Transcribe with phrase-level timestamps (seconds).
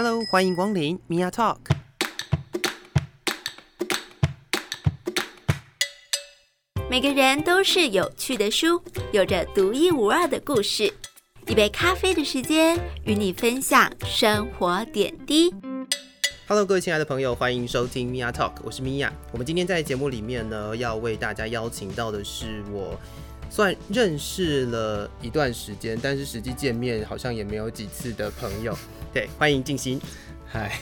[0.00, 1.56] Hello，欢迎光临 Mia Talk。
[6.88, 8.80] 每个人都是有趣的书，
[9.10, 10.94] 有着独一无二的故事。
[11.48, 15.52] 一杯咖啡的时间，与你分享生活点滴。
[16.46, 19.10] Hello，各位亲爱的朋友，欢迎收听 Mia Talk，我是 Mia。
[19.32, 22.96] 我们今天在节目里面呢，要为大家邀请到的是我
[23.50, 28.78] 算认识了一段时间，但是实际见面好像也没有几次的朋友。
[29.12, 30.00] 对，欢迎静心。
[30.46, 30.78] 嗨，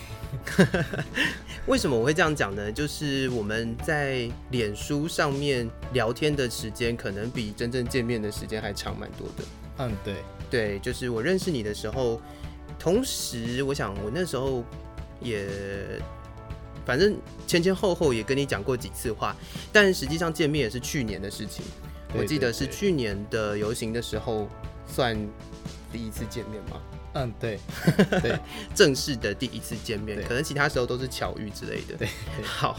[1.66, 2.70] 为什么我会这样讲呢？
[2.72, 9.44] 就是我们在脸书上面聊天的时间，可能比真正见面的时间还长蛮多的。
[9.78, 10.14] 嗯，对，
[10.50, 12.20] 对，就是我认识你的时候，
[12.78, 14.64] 同时我想我那时候
[15.20, 15.46] 也，
[16.84, 17.16] 反正
[17.46, 19.36] 前前后后也跟你讲过几次话，
[19.72, 21.64] 但实际上见面也是去年的事情。
[22.12, 24.48] 对我记得是去年的游行的时候，
[24.86, 25.16] 算
[25.92, 26.80] 第一次见面吗？
[27.18, 27.58] 嗯，对，
[28.20, 28.38] 对，
[28.74, 31.96] 正式的第一次见面，可能其他时候都是巧遇之类的。
[31.96, 32.78] 对，对好，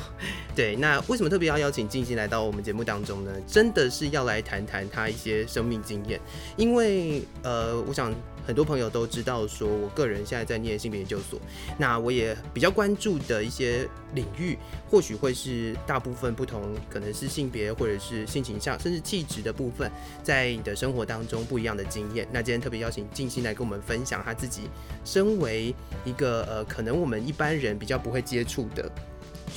[0.56, 3.32] 对，那为什么特别要邀请静心来到我们节目当中呢？
[3.48, 6.22] 真的是要来谈谈他一些生命经验，
[6.56, 8.14] 因为呃，我想
[8.48, 11.38] 很多朋友都知道，说我个人现在在念性别研究所，
[11.78, 14.58] 那我也比较关注的一些领域，
[14.90, 19.92] 或许会是大部分不同，可能是性别或者是性倾向，甚至气质的部分，
[20.24, 22.26] 在你的生活当中不一样的经验。
[22.32, 24.70] 那今天特别邀请静心来跟我们分享他自己
[25.04, 28.90] 身为一个呃，可能我们一般人比较不会接触的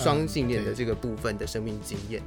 [0.03, 2.23] 双性恋的这个部分的生命经验。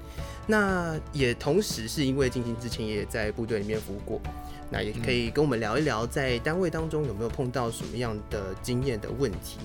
[0.46, 4.22] 那也同时是因为静静之前也在部队里面服务过，
[4.70, 9.58] 那也可以跟我们聊一聊在单位当中有没有碰到什么样的经验的问题。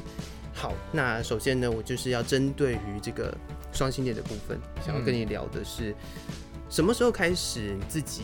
[0.54, 3.36] 好，那首先呢，我就是要针对于这个
[3.72, 5.94] 双性恋的部分，想要跟你聊的是，
[6.68, 8.22] 什么时候开始你自己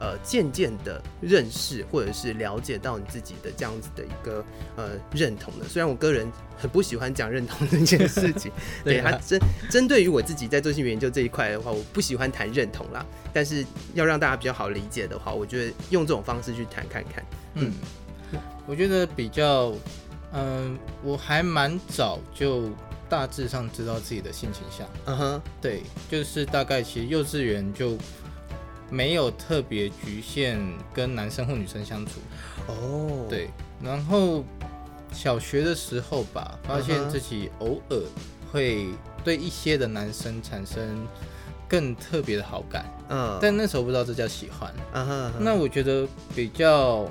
[0.00, 4.44] 呃渐渐的认识或者是了解到你自己的这样子的一个
[4.76, 5.66] 呃认同的？
[5.68, 8.50] 虽然我个人很不喜欢讲认同这件事情，
[8.84, 13.04] 对针针对于我自己在做性别研究这一块的话，我不喜欢谈认同啦。
[13.32, 13.64] 但是
[13.94, 17.24] 要让大家比较好理解的话，我觉得用这种方式去谈看看。
[17.54, 17.72] 嗯，
[18.66, 19.72] 我觉得比较，
[20.32, 22.70] 嗯、我还蛮早就
[23.08, 27.96] 大致上知道自己的性倾向，嗯哼，对，就是大概其实幼稚园就
[28.90, 30.58] 没有特别局限
[30.94, 32.12] 跟男生或女生相处，
[32.66, 33.50] 哦，对，
[33.82, 34.44] 然后
[35.12, 38.02] 小学的时候吧，发现自己偶尔
[38.50, 38.86] 会
[39.22, 41.06] 对一些的男生产生
[41.68, 44.72] 更特别的好感，嗯，但那时候不知道这叫喜欢。
[44.94, 47.10] 嗯哼那我觉得比较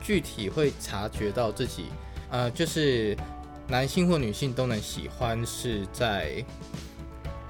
[0.00, 1.86] 具体会察觉到自己，
[2.30, 3.16] 呃，就是
[3.66, 6.44] 男性或女性都能喜欢，是在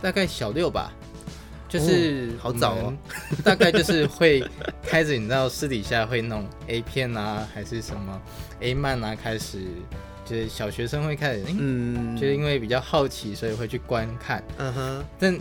[0.00, 0.90] 大概小六吧。
[1.68, 2.94] 就是哦好早哦，
[3.44, 4.42] 大概就是会
[4.82, 8.20] 开始，你知道私底下会弄 A 片啊，还是什么
[8.60, 9.64] A 漫啊，开始
[10.24, 14.42] 就是小学生会开始，嗯，嗯，就是因为比较好奇，所以会去观看。
[14.56, 15.38] 嗯哼，但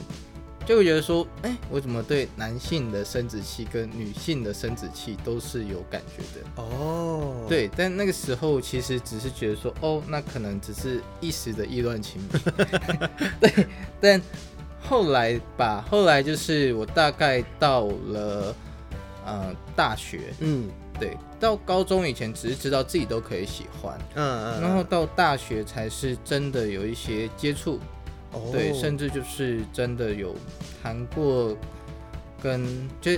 [0.66, 6.62] 就会觉得说，哎、我怎么对男性的生殖器跟女性的生殖器都是有感觉的？
[6.62, 12.40] 哦，，对，但那个时候其实只是觉得说，哦，那可能只是一时的意乱情迷。
[13.40, 13.68] 对，
[14.02, 14.22] 但
[14.88, 18.56] 后来吧，后来就是我大概到了
[19.26, 20.70] 呃大学，嗯。
[21.00, 27.80] 对，到高中以前只是知道自己都可以喜欢，嗯嗯，然后到大学才是真的有一些接触，
[28.32, 28.50] 哦。
[28.52, 30.34] 对，甚至就是真的有
[30.82, 31.56] 谈过
[32.42, 32.66] 跟
[33.00, 33.12] 就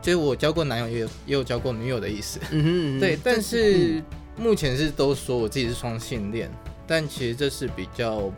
[0.00, 2.40] 就是我交过男友，也有也有交过女友的意思。
[2.52, 3.42] 嗯哼嗯哼， 对，但嗯。
[3.42, 4.02] 是
[4.38, 6.50] 目前是都说我自己是双性恋，
[6.86, 8.32] 但其实这是比较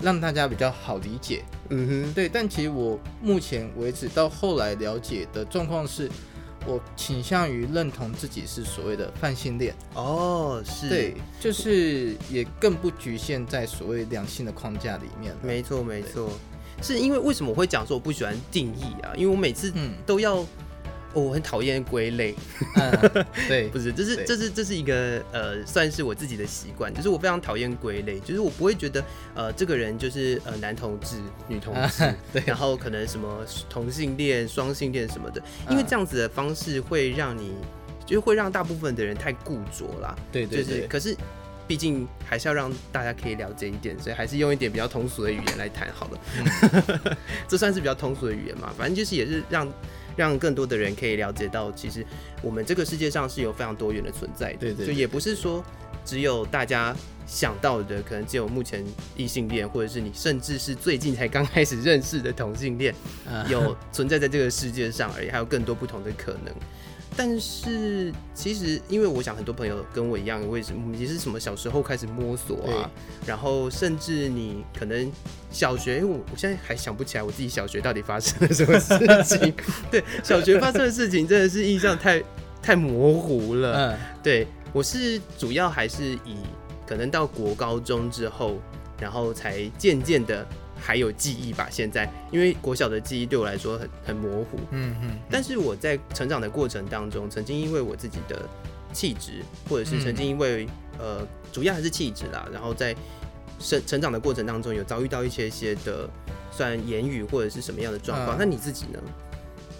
[0.00, 1.44] 让大家比较好理解。
[1.70, 6.08] 嗯哼，对，但其实我目前为止到后来了解的状况是，
[6.66, 9.74] 我倾向于认同自己是所谓的泛性恋。
[9.94, 15.34] 哦，是，对，就是也更不局限在所谓两性的框架里面。
[15.42, 16.30] 没错没错，
[16.82, 19.12] 是因为为什么我会讲说我不喜欢定义啊？
[19.16, 20.44] 因为我每次嗯都要，
[21.16, 22.34] 哦，我很讨厌归类，
[22.76, 29.02] 嗯， 对不，是，这是这是这是一个呃，算是我自己的习惯，就是我非常讨厌归类，就是我不会觉得
[29.34, 31.16] 呃这个人就是呃男同志、
[31.48, 37.54] 女同志，啊对 然后可能什么同性恋、双性恋什么的，因为嗯这样子的方式会让你，
[38.04, 40.14] 就是会让大部分的人太固着啦。
[40.30, 41.16] 就是，对对对，可是
[41.66, 46.20] 毕竟还是要让大家可以了解一点，所以还是用一点比较通俗的语言来谈好了。
[46.38, 47.16] 嗯
[47.48, 48.70] 这算是比较通俗的语言嘛？
[48.76, 49.66] 反正就是也是让
[50.16, 52.04] 让更多的人可以了解到，其实
[52.42, 54.58] 我们这个世界上是有非常多元的存在的。
[54.58, 55.62] 对对对就也不是说
[56.04, 56.96] 只有大家
[57.26, 58.84] 想到的，可能只有目前
[59.16, 62.94] 异性恋，或者是你甚至是最近才刚开始认识的同性恋，
[63.28, 66.54] 啊有存在在这个世界上而已，还有更多不同的可能。
[67.16, 72.90] 但是其实，因为我想很多朋友跟我一样，为什么也是什么小时候开始摸索啊，
[73.26, 75.10] 然后甚至你可能
[75.50, 79.54] 小学，我我现在还想不起来我自己小学到底发生了什么事情。
[79.90, 82.22] 对，小学发生的事情真的是印象太
[82.62, 83.92] 太模糊了。
[83.92, 86.36] 嗯，对我是主要还是以
[86.86, 88.60] 可能到国高中之后，
[89.00, 90.46] 然后才渐渐的。
[90.78, 98.48] 还有记忆吧，现在因为国小的记忆对我来说很很模糊，嗯嗯，但是我在成长的过程当中，曾经因为我自己的
[98.92, 100.66] 气质，或者是曾经因为
[100.98, 102.94] 呃，主要还是气质啦，然后在
[103.58, 106.08] 生成长的过程当中，有遭遇到一些些的
[106.50, 109.00] 算言语或者是什么样的状况，那你自己呢？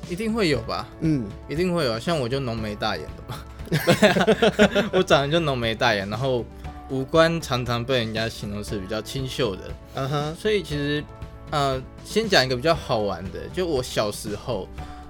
[0.08, 6.44] 一定会有吧，嗯，一定会有，像我就浓眉大眼的嘛， 我长得就浓眉大眼，然后。
[6.90, 9.62] 五官常常被人家形容是比较清秀的，
[9.94, 11.04] 嗯哼，所以其实，
[11.50, 14.68] 呃，先讲一个比较好玩的，就我小时候，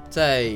[0.08, 0.52] 在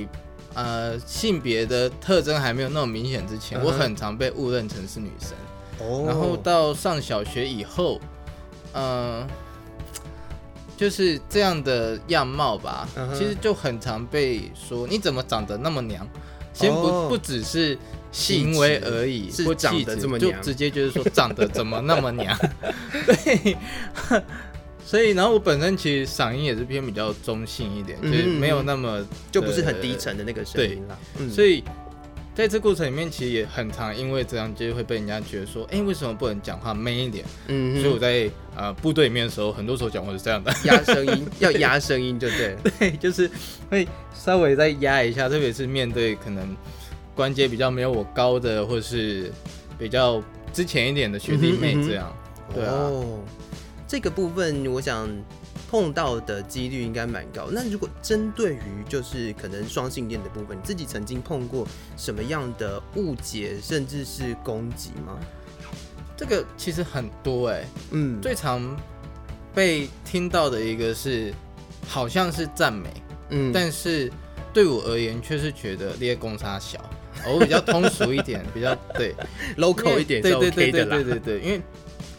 [0.54, 8.00] 呃性别的特征还没有那么明显之前，我很常被误认成是女生，哦，然后到上小学以后，
[8.72, 9.26] 嗯，
[10.76, 16.08] 就是这样的样貌吧，其实就很常被说你怎么长得那么娘，
[16.60, 17.78] 先不不只是。
[18.12, 22.36] 行为而已，是长得这么娘，就直接就是说长得怎么那么娘？
[23.06, 23.56] 对，
[24.84, 30.98] 所以然后我本身其实嗓音也是偏比较中性一点，就是没有那么就不是很低沉的那个声音了。
[31.30, 31.62] 所以
[32.34, 37.24] 在这过程里面，其实也很常因为这样就会被人家觉得说，哎，为什么不能讲话 man 一点？
[37.48, 42.56] 嗯，所以我在呃部队里面的时候，很多时候讲话是这样的，压声音，要压声音，对不对？
[42.78, 43.30] 对，就是
[43.68, 46.56] 会稍微再压一下，特别是面对可能。
[47.12, 49.30] 关节比较没有我高的，或者是
[49.78, 50.22] 比较
[50.54, 52.10] 之前一点的学弟妹这样，
[52.54, 52.90] 对啊，
[53.86, 55.06] 这个部分我想
[55.70, 57.48] 碰到的几率应该蛮高。
[57.52, 61.64] 那如果针对于就是可能双性恋的部分，你自己曾经碰过
[61.96, 65.16] 什么样的误解，甚至是攻击吗？
[66.16, 68.76] 这个其实很多哎，嗯，最常
[69.54, 71.32] 被听到的一个是
[71.86, 72.88] 好像是赞美，
[73.28, 74.10] 嗯，但是
[74.52, 76.78] 对我而言却是觉得列公差小。
[77.26, 79.14] 我比较通俗一点， 比较对
[79.56, 81.60] ，local 一点，对对对对对对对，因为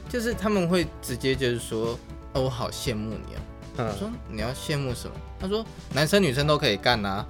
[0.07, 1.99] 就是他们会直接就是说，
[2.33, 3.39] 哦，我好羡慕你哦。
[3.77, 5.15] 我说你要羡慕什么？
[5.39, 7.25] 他说男生女生都可以干呐，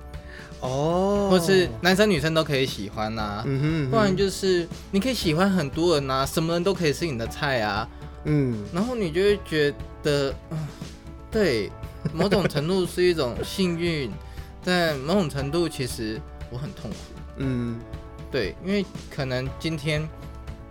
[0.59, 7.87] 哦，或是男生女生都可以喜欢呐，嗯哼，不然就是你可以喜欢很多人呐，什么人都可以是你的菜啊，
[8.25, 10.33] 嗯，然后你就会觉得，
[11.29, 11.71] 对，
[12.13, 14.11] 某种程度是一种幸运，
[14.63, 16.19] 但某种程度其实
[16.49, 16.97] 我很痛苦。
[17.37, 17.79] 嗯，
[18.31, 20.05] 对，因为可能今天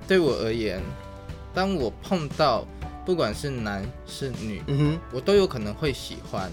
[0.07, 0.83] 对我而言，
[1.55, 2.67] 当我碰到
[3.05, 6.51] 不管是男是女，嗯哼，我都有可能会喜欢，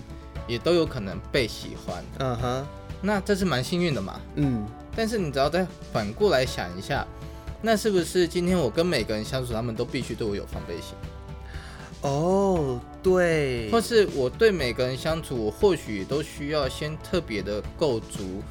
[0.48, 2.68] 也都有可能被喜欢，嗯哼，
[3.02, 4.66] 那这是蛮幸运的嘛，嗯，
[4.96, 7.06] 但是你只要再反过来想一下，
[7.62, 10.96] 那是不是今天我跟每个人相处，他们都必须对我有防备心？
[12.02, 18.42] 哦，对，或是我对每个人相处，我或许都需要先特别的构筑。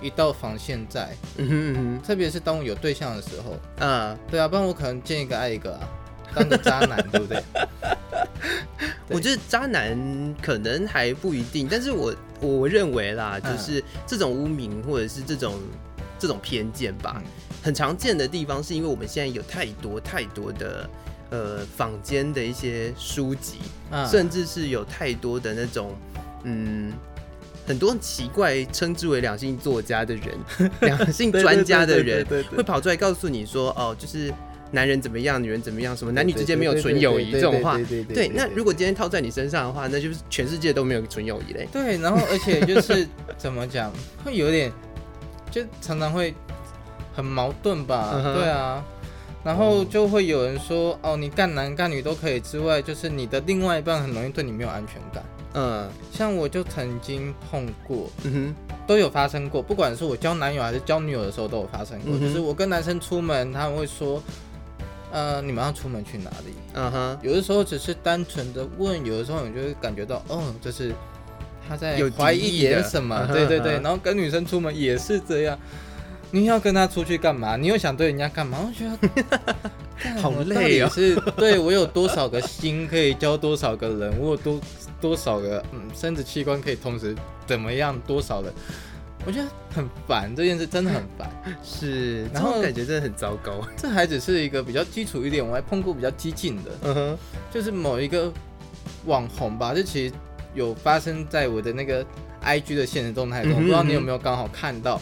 [0.00, 5.88] 一道防线在，嗯哼哼，特别是当我有对象的时候，啊，对啊，不然我可能见一个爱一个啊，
[6.34, 7.42] 当个渣男，对不 对？
[9.08, 9.96] 我觉得渣男
[10.40, 15.60] 可能还不一定，但是我我认为啦，就是这种污名或者是这种
[16.18, 17.22] 这种偏见吧，
[17.62, 20.88] 很常见的地方是因为我们现在有太多太多的
[21.30, 23.58] 呃坊间的一些书籍，
[24.10, 25.94] 甚至是有太多的那种
[26.44, 26.92] 嗯。
[27.64, 30.36] 很多奇怪称之为两性作家的人，
[30.82, 34.34] 两性专家的人，会跑出来告诉你说：“哦，就是
[34.72, 37.78] 男人怎么样，女人怎么样，什么男女之间没有纯友谊这种话。”
[38.12, 41.68] 对，那如果今天套在你身上的话，那就是全世界都没有纯友谊嘞。
[41.72, 43.06] 对，然后而且就是
[43.38, 43.92] 怎么讲，
[44.24, 44.72] 会有点，
[45.50, 46.34] 就常常会
[47.14, 48.20] 很矛盾吧？
[48.34, 48.82] 对啊，
[49.44, 55.22] 然后就会有人说：“哦，你干男干女都可以之外，就是你的另外一半很容易对你没有安全感。”
[55.54, 59.60] 嗯，像我就曾经碰过，嗯哼，都有发生过。
[59.60, 62.18] 不管是我交男友还是交女友的时候，都有发生过。
[62.18, 64.22] 就是我跟男生出门，他们会说，
[65.12, 66.54] 呃，你们要出门去哪里？
[66.74, 70.92] 嗯哼，有的时候只是单纯的问，有的时候你就会感觉到，哦，就是
[71.68, 73.26] 他在怀疑点什么。
[73.26, 75.58] 对对对，然后跟女生出门也是这样。
[76.34, 77.56] 你要跟他出去干嘛？
[77.58, 78.58] 你又想对人家干嘛？
[78.66, 80.88] 我觉得好累啊！
[80.88, 84.18] 是对我有多少个心可以教多少个人？
[84.18, 84.58] 我有多
[84.98, 87.14] 多少个嗯生殖器官可以同时
[87.46, 88.00] 怎么样？
[88.06, 88.50] 多少人？
[89.24, 91.30] 我觉得很烦，这件事真的很烦。
[91.62, 93.66] 是，然后感觉真的很糟糕。
[93.76, 97.18] 这还只是一个比较基础一点，我还碰过比较激进的，嗯哼，
[97.52, 98.32] 就是某一个
[99.06, 100.14] 网红吧，这其实
[100.54, 102.04] 有发生在我的那个
[102.44, 105.00] IG 的现实动态中，不知道你有没有刚好看到。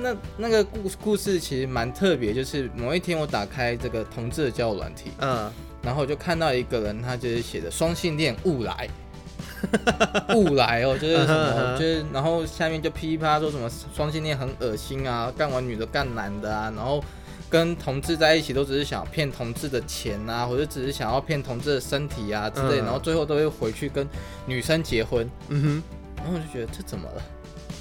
[0.00, 5.50] 那那个故故事其实蛮特别，就是某一天我打开这个同志的交友软体，嗯，
[5.82, 8.88] 然后我就看到一个人，他就是写的双性恋勿来，
[10.34, 17.02] 勿来哦，就是什么，就是然后下面就噼里啪啦说什么双性恋很恶心啊，干完女的干男的啊，然后
[17.50, 24.06] 跟同志在一起都只是想骗同志的钱啊，或者只是想要骗同志的身体啊之类，嗯然后最后都会回去跟
[24.46, 25.82] 女生结婚，嗯哼
[26.16, 27.22] 然后我就觉得这怎么了？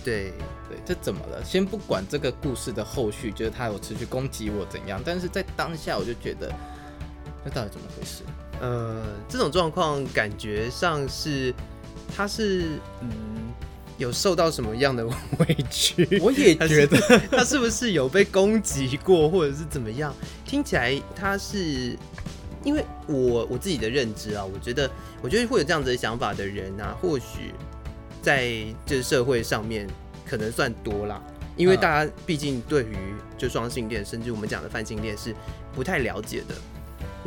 [0.03, 0.31] 对，
[0.69, 1.43] 对，这怎么了？
[1.43, 6.50] 先不管这个故事的后续，就是他有持续攻击我怎样，但是在当下我就觉得，
[7.43, 8.24] 这到底怎么回事？
[8.59, 11.53] 呃，这种状况感觉上是
[12.15, 13.09] 他是嗯
[13.97, 16.07] 有受到什么样的委屈？
[16.21, 16.97] 我也觉得，
[17.31, 20.13] 他是不是有被攻击过，或者是怎么样？
[20.45, 21.97] 听起来他是，
[22.63, 24.89] 因为我我自己的认知啊，我觉得，
[25.21, 27.53] 我觉得会有这样子的想法的人啊，或许
[28.21, 28.51] 在
[28.85, 29.87] 这社会上面
[30.27, 31.21] 可能算多啦，
[31.55, 32.97] 因为嗯大家毕竟对于
[33.37, 35.33] 就双性恋，甚至我们讲的泛性恋是
[35.73, 36.55] 不太了解的，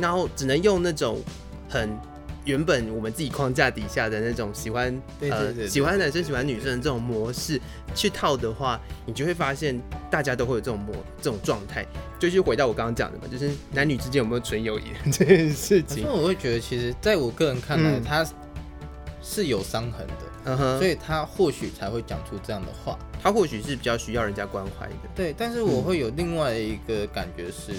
[0.01, 1.21] 然后只能用那种
[1.69, 1.97] 很。
[2.43, 7.61] 原本我们自己框架底下的那种喜欢呃喜欢男生喜欢女生的这种模式
[7.93, 9.79] 去套的话，你就会发现
[10.09, 10.91] 大家都会有这种模
[11.21, 11.85] 这种状态，
[12.17, 15.99] 就是回到我刚刚讲的嘛，就是男女之间有没有纯友谊 这件事情。
[15.99, 18.27] 因为我会觉得，其实在我个人看来，嗯他
[19.21, 22.97] 是有伤痕的，所以他或许才会讲出这样的话。
[23.21, 24.95] 他或许是比较需要人家关怀的。
[25.13, 27.71] 对，但是我会有另外一个感觉是，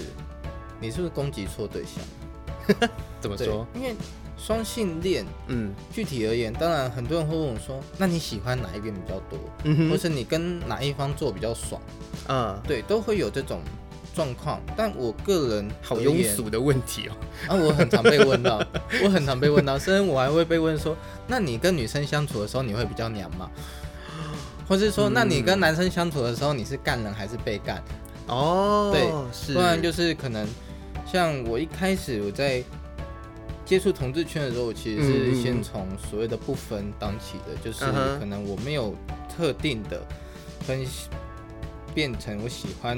[0.83, 2.89] 你是不是攻击错对象？
[3.21, 3.95] 怎么说？，因为
[4.37, 11.81] 双性恋嗯具体而言，当然很多人会问我说，那你喜欢哪一边比较多，嗯哼，或是你跟哪一方做比较爽？
[12.27, 13.61] 嗯，对，都会有这种
[14.13, 14.59] 状况。
[14.75, 17.15] 但我个人好庸俗的问题哦。
[17.47, 18.61] 啊，我很常被问到，
[19.05, 20.97] 我很常被问到，甚至我还会被问说，
[21.27, 23.49] 那你跟女生相处的时候，你会比较娘吗？
[24.67, 27.81] 或是说，那你跟嗯男生相处的时候，你是干人还是被干？
[28.27, 30.47] 哦，对，是，不然就是可能
[31.13, 32.63] 像我一开始我在
[33.63, 37.85] 接触同志圈的时候，我其实是嗯先从所谓的不分当起的，就是
[38.17, 38.95] 可能我没有
[39.29, 40.01] 特定的
[40.61, 41.09] 分析
[41.93, 42.97] 变成我喜欢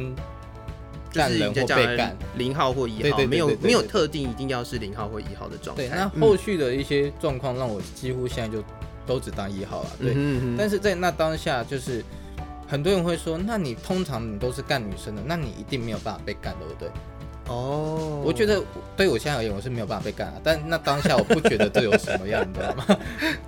[1.12, 2.16] 就是干人或被干。
[2.38, 5.84] 零号或一号，没有没有特定一定要是零号或一号的状态。
[5.84, 8.64] 对，那嗯后续的一些状况让我几乎现在就
[9.06, 9.90] 都只当一号了。
[10.00, 10.16] 对，
[10.58, 12.02] 但是在那当下，就是
[12.66, 16.90] 很多人会说，那你通常你都是干女生的，那你一定没有办法被干，对不对？
[17.48, 18.62] 哦，我觉得
[18.98, 20.34] 对我现在而言，我是没有办法被干啊。
[20.44, 22.86] 但那当下我不觉得这有什么样，你知道吗？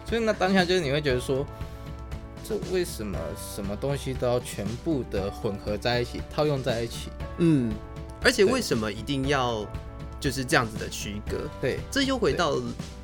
[0.05, 1.45] 所 以那当下就是你会觉得说，
[2.47, 3.17] 这为什么
[3.55, 7.09] 什么东西都要全部的混合在一起，套用在一起？
[7.39, 7.73] 嗯，
[8.23, 9.65] 而且为什么一定要
[10.19, 11.37] 就是这样子的区隔？
[11.61, 12.55] 对，这又回到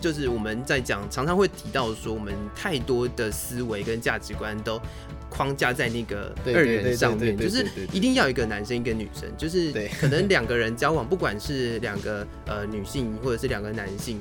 [0.02, 4.82] 就是我们在讲，常常会提到说，我们太多的思维跟价值观都
[5.30, 14.20] 框架在那个二元上面，就是一定要一个男生一个女生，就是可能两个人交往，不管是两个呃女性或者是两个男性，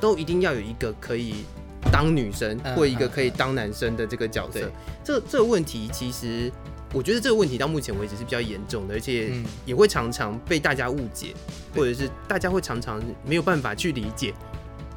[0.00, 1.44] 都一定要有一个可以
[1.92, 4.70] 当女生嗯或一个嗯可以当男生的这个角色对。
[5.04, 6.50] 这这个问题其实。
[6.92, 9.44] 我觉得这个问题到目前为止是比较严重的，而且嗯。
[9.64, 11.34] 也会常常被大家误解，
[11.74, 14.34] 或者是大家会常常没有办法去理解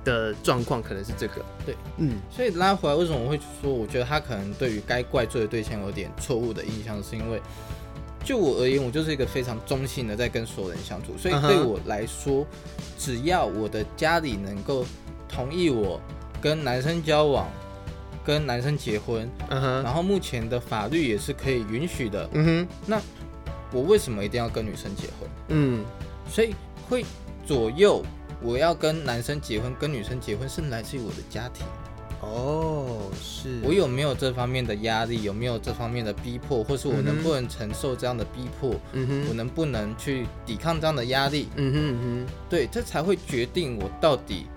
[0.04, 1.44] 的状况，可能是这个。
[1.66, 2.18] 对，嗯。
[2.30, 7.42] 所以拉回来，为什么我会说，我觉得他可能对于该怪罪的对象有点错误的印象，是因为
[8.24, 12.46] 就我而言，我就是一个非常中性的在跟所有人相处，所以对我来说，
[12.98, 14.84] 只要我的家里能够
[15.30, 16.02] 同意我
[16.42, 17.48] 跟男生交往，
[18.26, 23.02] 跟男生结婚，嗯哼，然后目前的法律也是可以允许的，嗯哼，
[23.72, 25.30] 我为什么一定要跟女生结婚？
[25.50, 25.86] 嗯。
[26.28, 26.56] 所以
[26.90, 27.06] 会
[27.46, 28.04] 左右
[28.42, 31.64] 我要跟男生结婚，跟女生结婚是来自于我的家庭。
[32.22, 33.60] 哦，是。
[33.64, 41.48] 我有没有这方面的压力，有没有这方面的逼迫，或是我能不能承受这样的逼迫，嗯哼，我能不能去抵抗这样的压力？
[41.58, 44.48] 嗯哼嗯对，这才会决定我到底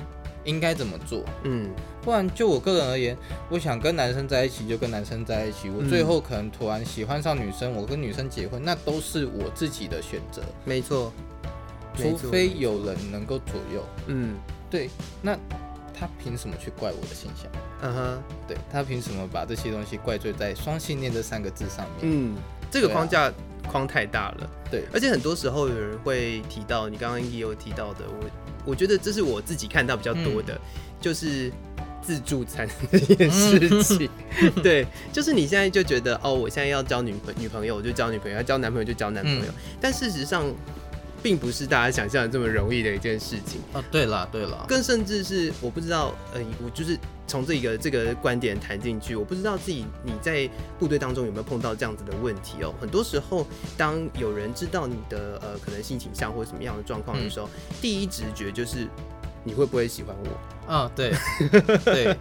[0.45, 1.23] 应该怎么做。
[1.45, 1.69] 嗯
[2.09, 3.15] 不然就我个人而言，
[3.51, 11.13] 我想跟男生在一起就跟男生在一起，我嗯最后可能突然喜欢上女生，我跟女生结婚，那都是我自己的选择，没错，
[11.95, 13.85] 除非有人能够左右。
[14.07, 14.37] 嗯
[14.71, 14.89] 对，
[15.21, 15.37] 那
[15.93, 17.53] 他凭什么去怪我的形象？
[17.83, 21.99] 嗯哼，对他凭什么把这些东西怪罪在双性恋这三个字上面？
[22.01, 22.37] 嗯，
[22.71, 23.31] 这个框架
[23.71, 24.51] 框太大了。
[24.71, 28.27] 对，而且很多时候有人会提到，你刚刚也有提到的，我
[28.65, 30.59] 我觉得这是我自己看到比较多的，
[30.99, 31.53] 就是
[32.09, 34.09] 自助餐这件事情。
[34.65, 39.53] 对，就是你现在就觉得哦，我现在要交女朋女朋友，我就交女朋友；要交男朋友就交男朋友。
[39.79, 40.47] 但事实上，
[41.23, 43.61] 并不是大家想象的这么容易的一件事情。
[43.75, 50.49] 哦，对了对了，更甚至是我不知道，呃，我就是从这个这个观点谈进去，我不知道自己你在
[50.79, 52.75] 部队当中有没有碰到这样子的问题哦。
[52.81, 53.47] 很多时候，
[53.77, 57.51] 当有人知道你的呃可能性倾向或者什么样的状况的时候，
[57.83, 58.89] 第一直觉就是
[59.45, 60.73] 你会不会喜欢我？
[60.73, 61.13] 啊，对
[61.85, 62.17] 对，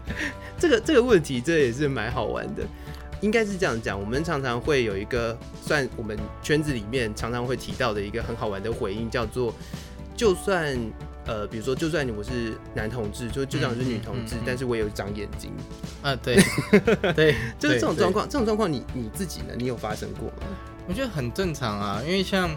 [0.57, 2.63] 这个这个问题这也是蛮好玩的。
[3.21, 9.51] 应该是这样讲，我们常常会有一个算我们圈子里面常常会提到的一个很好玩的回应，叫做
[10.15, 10.77] 就算
[11.25, 15.51] 呃，比如说就算我是男同志，就就算我是女同志，嗯嗯嗯但是我也有长眼睛，
[16.03, 16.37] 啊对
[17.15, 18.29] 对， 就是这种状况。
[18.29, 19.55] 这种状况，你你自己呢？
[19.57, 20.55] 你有发生过吗？
[20.87, 22.49] 我觉得很正常啊，因为像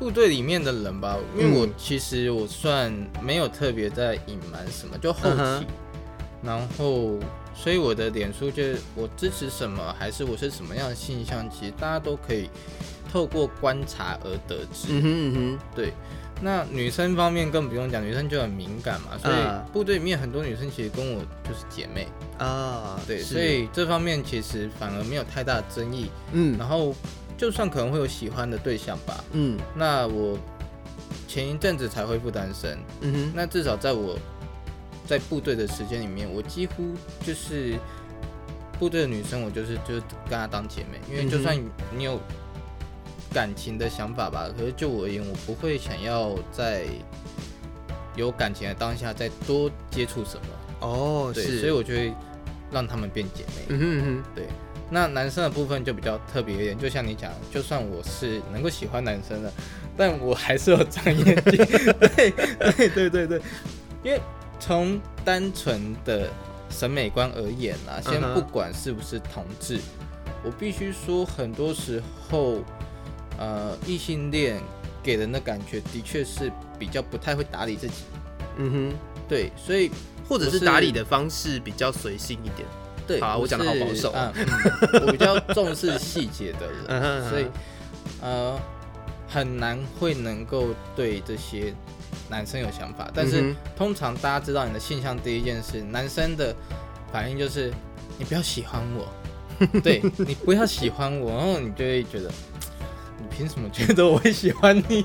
[0.00, 1.74] 部队里面的人吧，因为我嗯。
[1.76, 2.92] 其实我算
[3.22, 5.66] 没有特别在隐瞒什么，就后期，嗯
[6.42, 7.18] 然后
[7.54, 12.48] 所以我的脸书就是我支持什么，还是我是什么样的性象，其实大家都可以
[13.12, 14.88] 透过观察而得知。
[14.88, 15.92] 嗯哼嗯对，
[16.40, 19.62] 那女生方面更不用讲，女生就很敏感嘛，所啊。
[19.68, 26.10] 以部队里面很多女生其实跟我就是姐妹，啊，对，所以这方面其实反而没有太大的争议。
[26.32, 26.56] 嗯。
[26.56, 26.94] 然后
[27.40, 29.58] 就算可能会有喜欢的对象吧，嗯。
[29.74, 30.38] 那我
[31.26, 33.32] 前一阵子才恢复单身，嗯哼。
[33.34, 34.18] 那至少在我
[35.06, 36.92] 在部队的时间里面，我几乎
[37.24, 37.78] 就是
[38.78, 41.58] 部队的女生，我就是就是跟她当姐妹，因为就算
[41.96, 42.20] 你有
[43.32, 46.84] 感情的想法吧，可是就我而言，我不会想要在
[48.16, 52.12] 有感情的当下再多接触什么，哦，对，所以我就会
[52.70, 53.64] 让她们变姐妹。
[53.70, 54.44] 嗯哼嗯哼
[54.90, 59.52] 那男生的部分就比较特别一点，就像你讲，就算我是能够喜欢男生的，
[59.96, 61.42] 但我还是有长眼睛。
[62.16, 63.42] 对对对对对，
[64.02, 64.20] 因为
[64.58, 66.28] 从单纯的
[66.68, 69.78] 审美观而言啊，先不管是不是同志，
[70.42, 72.58] 我必须说，很多时候，
[73.38, 74.60] 呃，异性恋
[75.02, 78.02] 给人的感觉的确是比较不太会打理自己。
[78.56, 78.92] 嗯哼，
[79.28, 79.90] 对，所以
[80.28, 82.66] 或者是打理的方式比较随性一点。
[83.10, 87.46] 对，好我讲的好保守嗯嗯我比较重视细节的人， 嗯哼嗯哼所以
[88.22, 88.60] 呃
[89.28, 91.72] 很难会能够对这些
[92.28, 93.10] 男生有想法。
[93.14, 96.54] 但是、嗯通常大家知道你的性向，第一件事，男生的
[97.10, 97.72] 反应就是
[98.18, 99.08] 你不要喜欢我，
[99.82, 102.30] 对你不要喜欢我，然后你就会觉得
[103.18, 105.04] 你凭什么觉得我会喜欢你？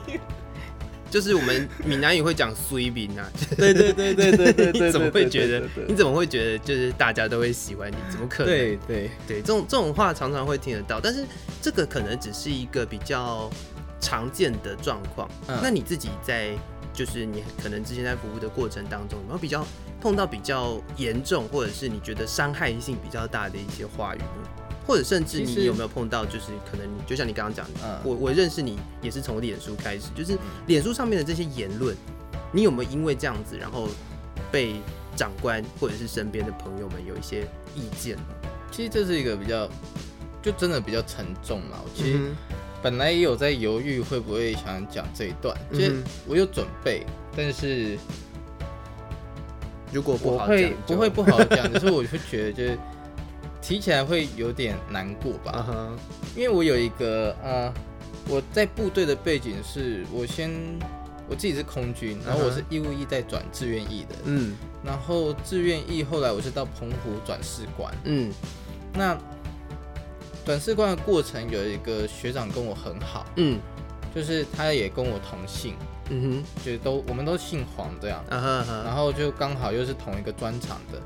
[1.16, 3.24] 就是我们闽南语会讲“随饼”啊，
[3.56, 7.96] 对对对对对对对，你怎么会觉得你怎么会觉得就是大家都会喜欢你？
[8.12, 8.48] 怎么可能？
[8.48, 11.26] 对对对，这种这种话常常会听得到，但是
[11.62, 13.50] 这个可能只是一个比较
[14.02, 15.26] 常见的状况。
[15.48, 16.50] 嗯那你自己在
[16.94, 19.66] 就是你可能之前在服务的过程当中，有没有比较
[20.02, 24.65] 碰到比较严重，或者是你觉得伤害性比较大的一些话语呢？
[24.88, 31.96] 或者甚至你有没有碰到，就是可能你就像你刚刚讲的，嗯我我认识你也是从脸书开始，就是脸书上面的这些言论，
[32.52, 33.88] 你有没有因为这样子，然后
[34.52, 34.76] 被
[35.16, 37.42] 长官或者是身边的朋友们有一些
[37.76, 38.24] 意见呢？
[38.72, 39.70] 其实这是一个比较，
[40.42, 41.80] 就真的比较沉重嘛。
[41.84, 42.36] 我其实嗯
[42.84, 45.96] 本来也有在犹豫会不会想讲这一段，其实
[46.28, 47.04] 我有准备，
[47.36, 47.98] 但是
[49.92, 52.78] 如果不好讲不会不好讲，只是我会觉得就是
[53.66, 55.66] 提起来会有点难过吧。
[56.36, 57.74] 因为我有一个呃，
[58.30, 60.52] 我在部队的背景是我先
[61.28, 64.56] 我自己是空军，然后我是义务役再转志愿役的，嗯。
[64.84, 67.92] 然后志愿役后来我是到澎湖转士官。
[68.04, 68.32] 嗯。
[68.94, 69.18] 那
[70.46, 73.60] 转士官的过程有一个学长跟我很好，嗯。
[74.14, 75.74] 就是他也跟我同姓，
[76.12, 76.64] 嗯哼。
[76.64, 81.02] 就是都我们都姓黄这样，然后就刚好又是同一个专场的，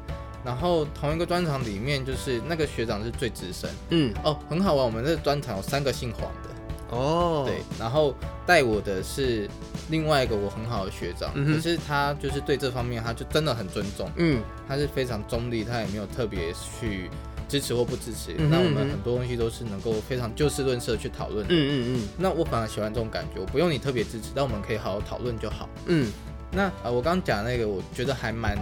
[0.45, 6.49] 然后同一个专场里面就是那个学长是最资深嗯哦，很好玩，我们这个专场有三个姓黄的。
[6.91, 8.15] 哦，对，然后
[8.47, 9.47] 带我的是
[9.91, 17.07] 另外一个我很好的学长，嗯可是他就是对这方面他就真的很尊重，嗯他是非常中立，他也没有特别去
[17.47, 18.33] 支持或不支持。
[18.39, 21.53] 嗯那我们很多东西都是能够非常就事论事地去讨论的。
[21.53, 25.69] 嗯嗯那我反而喜欢这种感觉，我不用你特别支持，但我们可以好好讨论就好。
[25.85, 26.11] 嗯
[26.51, 28.57] 那啊、呃我刚刚讲那个，我觉得还蛮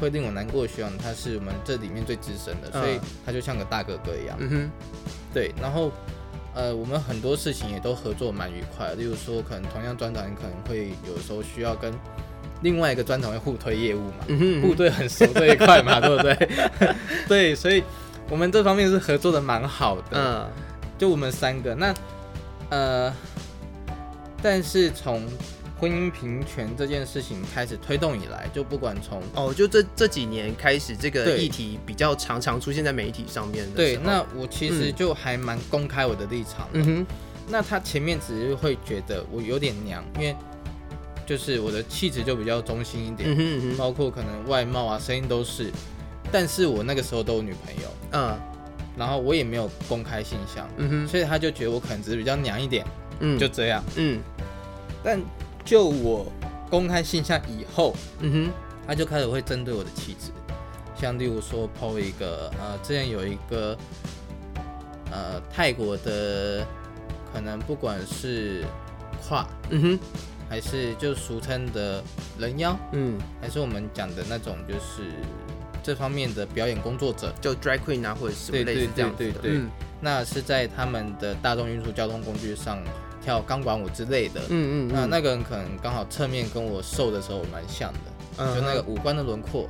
[0.00, 4.36] 会令我难过的学长，他是我们这里面最资深的，所以嗯他就像个大哥哥一样。
[4.40, 4.70] 嗯哼，
[5.34, 5.92] 对，然后
[6.54, 11.92] 呃，我们很多事情也都合作蛮愉快的，例如说，可能同样专长，你可能会有时候需要跟
[12.62, 16.48] 另外一个专长会互推业务嘛，嗯哼，部队很熟这一块嘛， 对不对？
[17.28, 17.84] 对，所以
[18.28, 20.50] 我们这方面是合作的蛮好的，嗯
[20.98, 21.74] 就我们三个。
[21.74, 21.94] 那
[22.70, 23.14] 呃，
[24.42, 25.26] 但是从
[25.80, 34.94] 婚姻平权这件事情开始推动以来，就不管从哦，就这这几年开始，这个议题比较常常出现在媒体上面的对，那我其实嗯。
[34.94, 36.80] 就还蛮公开我的立场的。
[36.80, 37.06] 嗯哼。
[37.48, 40.36] 那他前面只是会觉得我有点娘，因为
[41.24, 45.70] 就是我的气质就比较中性一点，嗯哼嗯哼，包括可能外貌啊、声音都是。
[46.30, 48.38] 但是我那个时候都有女朋友，嗯。
[48.98, 52.84] 然后我也没有公开性向，嗯哼，所以他就觉得我可能只是比较娘一点，
[53.20, 53.38] 嗯。
[53.38, 53.82] 就这样。
[53.96, 54.20] 嗯。
[55.02, 55.18] 但
[55.64, 56.26] 就我
[56.70, 58.52] 公开性向以后，嗯哼。
[58.86, 60.32] 他就开始会针对我的气质，
[60.96, 63.76] 像例如说 PO 一个呃，之前有一个
[65.12, 66.66] 呃泰国的，
[67.32, 68.64] 可能不管是
[69.22, 69.98] 跨嗯哼。
[70.48, 72.02] 还是就俗称的
[72.36, 75.12] 人妖，嗯，还是我们讲的那种就是
[75.80, 79.58] 这方面的表演工作者，就 drag queen 啊或者什么对对类似这样子的，对对对。
[79.60, 79.70] 嗯。
[80.00, 82.82] 那是在他们的大众运输交通工具上
[83.22, 84.40] 跳钢管舞之类的。
[84.48, 87.98] 嗯嗯，那那个人可能刚好侧面跟我瘦的时候蛮像的，
[88.38, 89.68] 嗯就那个五官的轮廓，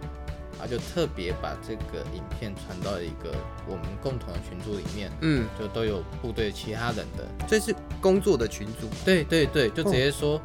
[0.58, 3.34] 他就特别把这个影片传到一个
[3.66, 8.88] 我们共同的群组里面，嗯，就都有部队其他人的，这是工作的群组。
[9.04, 10.40] 对对对，就直接说，哦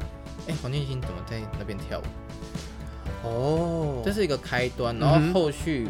[0.48, 2.02] 哎、黄建新怎么在那边跳舞？
[3.28, 5.88] 哦，这是一个开端，然后后续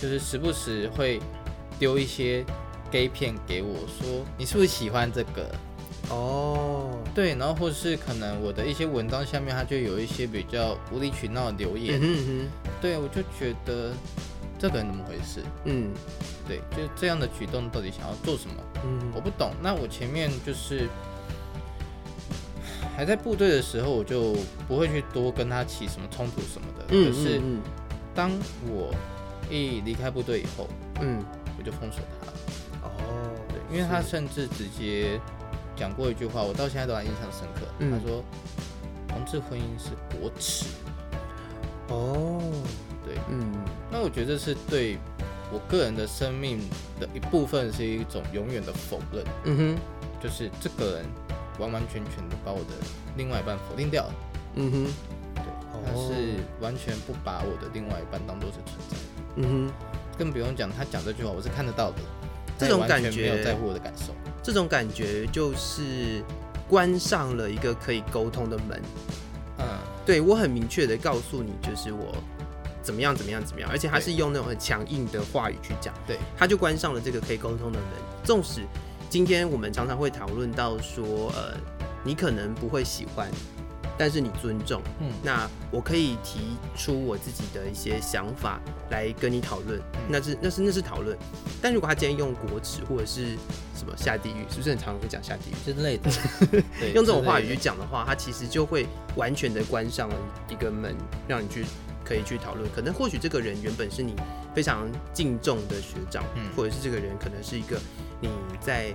[0.00, 1.20] 就是时不时会
[1.78, 2.44] 丢一些
[2.90, 5.48] gay 片给我说，你是不是喜欢这个？
[6.10, 12.48] 哦，对，然后或是可能我的一些文章下面，它就有一些比较无理取闹的留言，嗯哼嗯
[12.80, 13.92] 对我就觉得
[14.58, 15.42] 这个人怎么回事？
[15.64, 15.90] 嗯
[16.46, 18.54] 对，就是这样的举动到底想要做什么？
[18.84, 19.52] 嗯我不懂。
[19.62, 20.88] 那我前面就是
[22.96, 24.34] 还在部队的时候，我就
[24.66, 26.86] 不会去多跟他起什么冲突什么的。
[26.88, 27.60] 嗯可是嗯
[28.14, 28.30] 当
[28.66, 28.94] 我
[29.50, 30.66] 一离开部队以后，
[31.00, 31.22] 嗯
[31.58, 32.88] 我就封锁他。
[32.88, 32.90] 哦，
[33.48, 35.20] 对，因为他是甚至直接
[35.78, 37.62] 讲过一句话，我到现在都还印象深刻。
[37.78, 37.92] 嗯。
[37.92, 38.24] 他说
[39.08, 40.66] ：“同志婚姻是国耻。
[41.88, 42.42] 哦，”
[43.06, 43.52] 对，嗯。
[43.90, 44.98] 那我觉得这是对
[45.52, 46.58] 我个人的生命
[46.98, 49.78] 的一部分是一种永远的否认，嗯哼。
[50.20, 51.06] 就是这个人
[51.60, 52.74] 完完全全的把我的
[53.16, 54.02] 另外一半否定掉。
[54.02, 54.14] 了。
[54.56, 54.86] 嗯哼。
[55.36, 55.44] 对，
[55.86, 58.96] 他哦是完全不把我的另外一半当做是存在，
[59.36, 59.72] 嗯哼，
[60.18, 61.98] 更不用讲他讲这句话我是看得到的，
[62.58, 64.12] 这种感觉没有在乎我的感受。
[64.42, 66.22] 这种感觉就是
[66.68, 68.82] 关上了一个可以沟通的门。
[69.58, 69.66] 嗯，
[70.06, 72.14] 对我很明确的告诉你，就是我
[72.82, 77.88] 怎么样怎么样怎么样，而且他是用那种很强硬的话语去讲，对，他就关上了这个可以沟通的门。
[78.24, 78.62] 纵使
[79.10, 81.54] 今天我们常常会讨论到说，呃，
[82.04, 83.30] 你可能不会喜欢，
[83.98, 91.18] 但是你尊重，嗯那我可以提出我自己的一些想法来跟你讨论，嗯那是那是那是讨论。
[91.60, 93.36] 但如果他今天用国耻或者是
[93.74, 95.74] 什么下地狱，是不是很常会讲下地狱？
[95.74, 96.10] 之类的，
[96.78, 100.14] 对用这种话语去讲的话，他其实就会完全的关上了
[100.48, 100.94] 一个门，
[101.26, 101.64] 让你去
[102.04, 102.70] 可以去讨论。
[102.70, 104.14] 可能或许这个人原本是你
[104.54, 107.76] 非常敬重的学长，嗯或者是这个人可能是一个
[108.20, 108.28] 你
[108.60, 108.94] 在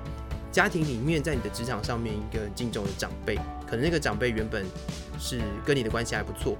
[0.51, 3.37] 家庭里面，在你的职场上面一个敬重的长辈。
[3.73, 4.63] 可能那个长辈原本
[5.19, 6.55] 是跟你的关系还不错，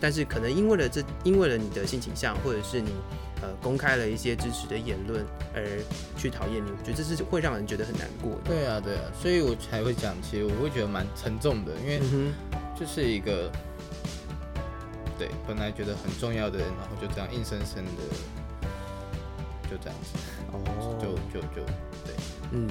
[0.00, 2.92] 但是可能因为了这因为了你的性倾向，或者是你
[3.42, 5.66] 呃公开了一些支持的言论而
[6.16, 8.54] 去讨厌你，我觉得这是会让人觉得很难过的。
[8.54, 12.32] 对啊，对啊，所以我才会讲，其实我会觉得蛮沉重的，因为嗯
[12.78, 13.50] 就是一个
[15.18, 18.02] 对本来觉得很重要的人，然后就这样硬生生的
[19.68, 20.16] 就这样子，
[20.52, 20.96] 哼，哦。
[21.02, 21.64] 就就就
[22.06, 22.14] 对，
[22.52, 22.70] 嗯，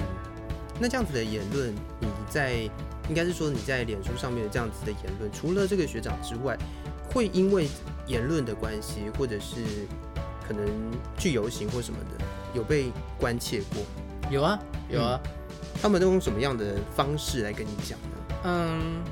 [0.80, 2.66] 那这样子的言论，你在
[3.12, 6.56] 应该是说你在脸书上面的这样子的言论，除了这个学长之外，
[7.12, 7.68] 会因为
[8.06, 9.56] 言论的关系，或者是
[10.48, 10.66] 可能
[11.18, 13.82] 去游行或什么的，有被关切过？
[14.30, 15.20] 有啊有啊，
[15.82, 18.40] 他们都用什么样的方式来跟你讲呢？
[18.44, 19.02] 嗯。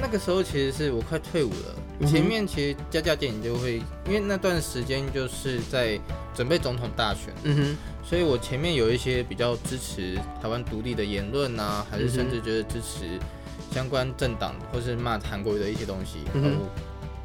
[0.00, 5.98] 那个时候其实是我快退伍了，嗯前面其实家家电影就会，因为那段时间就是在
[6.32, 7.76] 准备总统大选，嗯哼，
[8.08, 13.18] 所以我前面有一些比较支持台湾独立的言论啊，还是甚至觉得支持
[13.70, 16.20] 相关政党或是骂韩国瑜的一些东西。
[16.32, 16.64] 嗯哼然后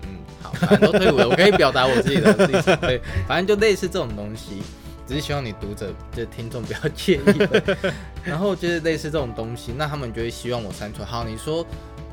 [0.02, 0.10] 嗯，
[0.41, 2.78] 好，反正都退伍了，我可以表达我自己的 立场。
[2.82, 4.62] 对，反正就类似这种东西，
[5.08, 7.48] 只是希望你读者就听众不要介意。
[8.22, 11.02] 然后就是类似这种东西，那他们就会希望我删除。
[11.06, 11.65] 好，你说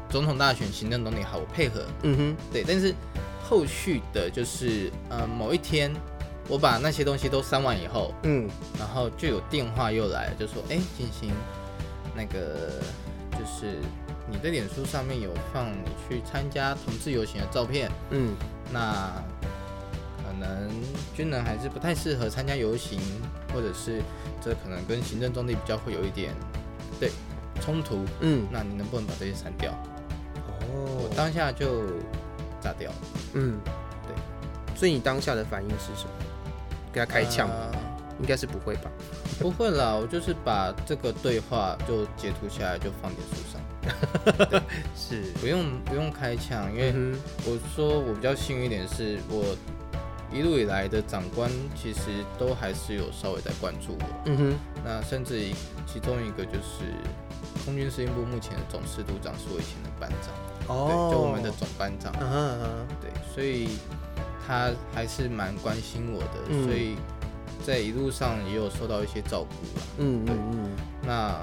[0.09, 1.85] 总统大选、行政总理好，我配合。
[2.05, 2.95] 嗯哼，对，但是
[3.43, 5.93] 后续的就是呃某一天，
[6.51, 8.49] 我把那些东西都删完以后，嗯。
[8.79, 11.31] 然后就有电话又来了，就说：“哎，金星
[12.15, 12.83] 那个
[13.33, 13.79] 就是
[14.29, 18.35] 你的脸书上面有放你去参加同志游行的照片，嗯。
[18.73, 19.13] 那
[20.25, 20.71] 可能
[21.15, 23.01] 军人还是不太适合参加游行，
[23.55, 24.03] 或者是
[24.41, 26.33] 这可能跟行政中立比较会有一点
[26.99, 27.11] 对
[27.61, 29.73] 冲突，嗯，那你能不能把这些删掉？”
[30.73, 31.83] 我哦，当下就
[32.61, 32.97] 炸掉了。
[33.35, 33.59] 嗯，
[34.07, 36.11] 对，所以你当下的反应是什么？
[36.93, 37.49] 给他开枪。
[38.21, 38.91] 应该是不会吧？
[39.39, 44.63] 不会啦，我就是把这个对话就截图下来，就放点书上，
[44.95, 49.57] 是，不用不用开枪，因为嗯我说我比较幸运一点是，我
[50.31, 52.01] 一路以来的长官其实
[52.39, 55.41] 都还是有稍微在关注我，嗯哼，那甚至
[55.87, 56.85] 其中一个就是
[57.65, 60.31] 空军司令部目前的总司督长是我以前的班长，
[60.69, 63.79] 对，就我们的总班长，嗯哼嗯哼，对，所以
[64.51, 66.65] 他还是蛮关心我的，嗯。
[66.65, 66.97] 所以
[67.65, 69.85] 在一路上也有受到一些照顾啦。
[69.97, 70.71] 对嗯嗯。
[71.07, 71.39] 那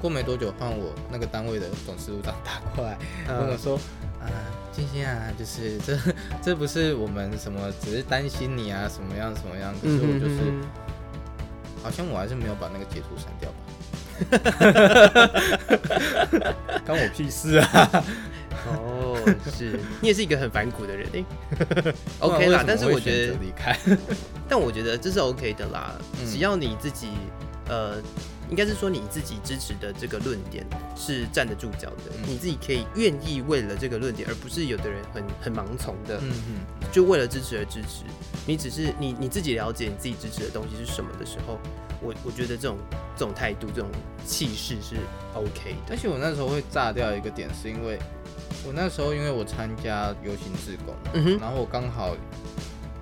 [0.00, 2.96] 过没多久，换我那个单位的总司督长打过来
[3.28, 3.76] 嗯，跟我说
[4.18, 4.32] ：“啊，
[4.72, 5.98] 金星啊，就是 这
[6.42, 10.62] 这不是我们什么，只是担心你啊，什么样什么样，可是我就是、嗯。
[11.82, 13.56] 好像我还是没有把那个截图删掉吧。
[16.86, 17.90] 关我屁事啊！
[18.68, 18.99] 哦，
[19.54, 21.24] 是你也是一个很反骨的人诶。
[21.58, 23.78] 不然 OK 啦但是我觉得，离开，
[24.48, 27.08] 但我觉得这是 OK 的啦，嗯只要你自己
[27.68, 28.00] 呃。
[28.50, 36.54] 应该是说你自己支持的这个论点是站得住脚的，嗯你自己可以愿意为了这个论点，而不是有的人很很盲从的，嗯嗯，
[36.90, 38.02] 就为了支持而支持。
[38.46, 41.60] 你只是你你自己了解你自己支持的东西是什么的时候，
[42.02, 42.76] 我我觉得这种
[43.16, 43.88] 这种态度、这种
[44.26, 44.96] 气势是
[45.32, 45.90] OK 的。
[45.94, 48.00] 而且我那时候会炸掉一个点，是因为
[48.66, 52.14] 我那时候因为我参加游行自工，嗯，然后我刚好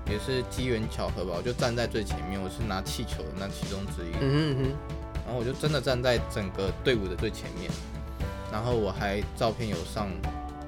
[0.08, 4.72] 也是机缘巧合吧，我就站在最前面，我是拿气球的那其中之一，嗯哼嗯
[5.26, 7.70] 然后我就真的站在整个队伍的最前面，
[8.50, 10.08] 然后我还照片有上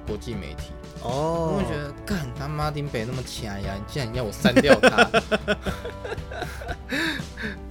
[0.05, 1.53] 国际媒体，哼，哦。
[1.53, 5.09] 我会觉得干他妈丁北那么强呀，你竟然要我删掉他，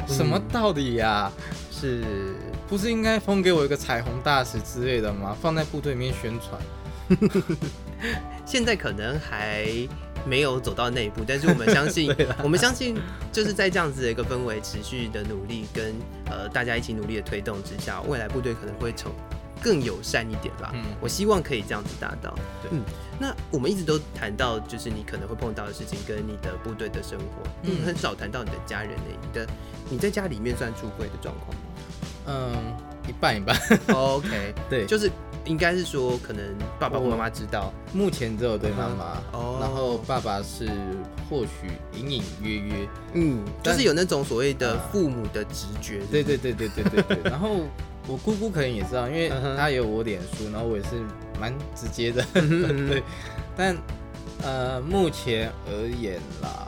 [0.09, 1.31] 什么道理呀、
[1.71, 2.35] 是
[2.69, 5.37] 不是应该封给我一个彩虹大使之类的吗？
[5.41, 6.61] 放在部队里面宣传。
[8.47, 9.67] 现在可能还
[10.27, 12.97] 没有走到那一步，但是我们相信， 我们相信
[13.33, 15.95] 就是在这样子的一个氛围持续的努力跟
[16.27, 19.13] 呃大家一起努力的推动之下，未来部队可能会从
[19.63, 20.71] 更友善一点啦。
[20.75, 22.35] 嗯我希望可以这样子达到。
[22.63, 22.83] 对嗯，
[23.19, 29.47] 那我们一直都谈到就是你可能会碰到的事情跟你的部队的生活，嗯你很少谈到你的家人呢、你的
[29.91, 31.63] 你在家里面算出柜的状况吗
[32.27, 32.53] 嗯，
[33.09, 33.57] 一半一半。
[33.95, 35.11] ？OK， 对，就是
[35.45, 36.45] 应该是说可能
[36.79, 40.69] 爸爸或妈妈知道，目前只有对妈妈，哦然后爸爸是
[41.29, 42.89] 或许隐隐约约。
[43.15, 46.01] 嗯，就但是有那种所谓的啊父母的直觉。
[46.11, 47.19] 对对对对对对对。
[47.31, 47.67] 然后
[48.07, 50.91] 我姑姑可能也知道，因为嗯哼她有我脸书，然后我也是
[51.41, 52.25] 蛮直接的。
[52.33, 53.03] 对，
[53.57, 53.77] 但
[54.43, 56.67] 呃，目前而言啦，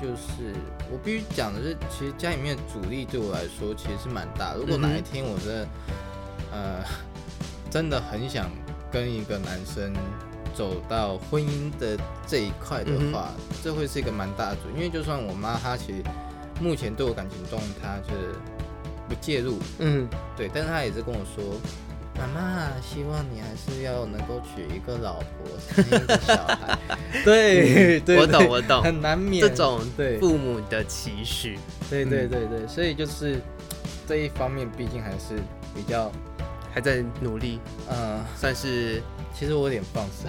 [0.00, 0.52] 就是
[0.92, 4.58] 我必须讲的是，其实家里面的阻力对我来说其实是蛮大的。
[4.58, 5.68] 如果哪一嗯天我真的
[6.52, 6.84] 呃
[7.74, 8.48] 真的很想
[8.88, 9.92] 跟一个男生
[10.54, 13.32] 走到婚姻的这一块的话，
[13.64, 14.58] 这会是一个蛮大的。
[14.76, 16.00] 因为就算我妈她其实
[16.60, 18.36] 目前对我感情中她就是
[19.08, 21.42] 不介入，嗯，对，但是她也是跟我说。
[22.16, 26.78] 妈妈，希望你还是要能够娶一个老婆，生一个小孩。
[27.24, 31.58] 对，对，我懂我懂很难免这种对，父母的期许，
[31.90, 33.40] 对对嗯对对，所以就是
[34.06, 35.34] 这一方面，毕竟还是
[35.74, 36.12] 比较，
[36.74, 39.00] 还在努力，呃，算是
[39.32, 40.28] 其实我有点放松。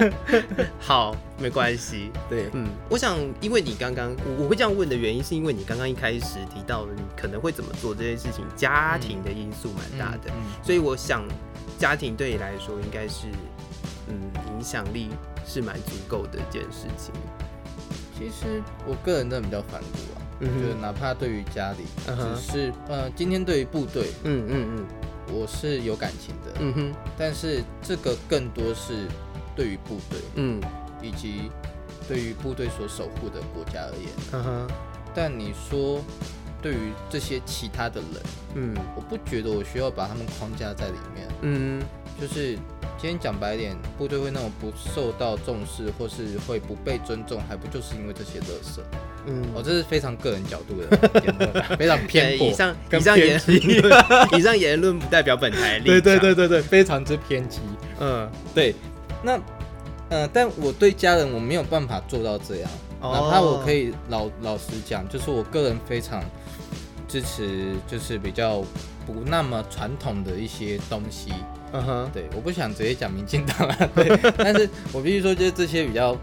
[0.78, 2.10] 好，没关系。
[2.28, 11.24] 对，嗯，我想，因为你刚刚我我会这样问的原因，是因为你刚刚一开始提到你可能会怎么做这件事情，家庭的因素蛮大的，嗯，所以我想
[11.78, 13.28] 家庭对你来说应该是，
[14.08, 14.20] 嗯，
[14.54, 15.08] 影响力
[15.46, 17.10] 是蛮足够的一件事情。
[18.18, 24.86] 其实我个人真的比较反骨啊，嗯就是哪怕对于家里，嗯只是呃，今天对于部队，嗯嗯嗯。
[25.32, 26.94] 我是有感情的，嗯哼。
[27.18, 29.08] 但是这个更多是
[29.56, 30.60] 对于部队嗯。
[31.02, 31.50] 以及
[32.08, 34.10] 对于部队所守护的国家而言。
[34.32, 34.68] 嗯哼。
[35.14, 36.00] 但你说
[36.62, 38.22] 对于这些其他的人，
[38.54, 38.74] 嗯。
[38.94, 41.28] 我不觉得我需要把他们框架在里面。
[41.40, 41.82] 嗯。
[42.20, 42.56] 就是
[42.98, 48.80] 今天讲白点，部队会那种不受到重视，或是会不被尊重，还不就是因为这些垃圾？
[49.26, 52.46] 嗯哦，这是非常个人角度的 言论啊，非常偏颇。
[52.46, 53.94] 以上以上言论
[54.38, 57.60] 以上言论不代表本台立对对对对对，非常之偏激。
[58.00, 58.74] 嗯，对，
[59.22, 59.38] 那
[60.08, 66.24] 呃，但我对家人我没有办法做到这样，哦哪怕我可以老老实讲，就是我个人非常
[67.08, 68.64] 支持，就是比较
[69.06, 71.32] 不那么传统的一些东西。
[71.72, 76.16] 嗯哼，对，我不想直接讲民进党啊，对， 但是我必须说，就是这些比较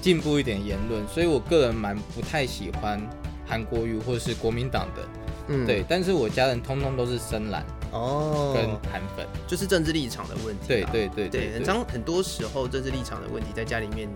[0.00, 3.00] 进步一点言论，所以我个人蛮不太喜欢
[3.46, 5.02] 韩国瑜或是国民党的，
[5.48, 5.66] 嗯。
[5.66, 7.64] 对，但是我家人通通都是深蓝，
[7.98, 9.26] 哦，跟韩粉。
[9.46, 10.90] 就是政治立场的问题啊。
[10.92, 14.08] 对对对对，对很常很多时候政治立场的问题在家里面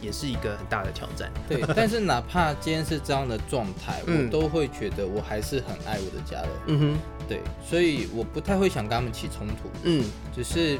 [0.00, 1.30] 也是一个很大的挑战。
[1.48, 6.50] 对， 但是哪怕今天是这样的状态，嗯我都会觉得我还是很爱我的家人。
[6.66, 9.68] 嗯哼，对，所以我不太会想跟他们起冲突。
[9.82, 10.78] 嗯只是